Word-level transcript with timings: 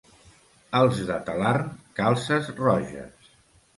Els 0.79 1.01
de 1.09 1.17
Talarn, 1.29 1.69
calces 2.01 2.49
roges. 2.65 3.31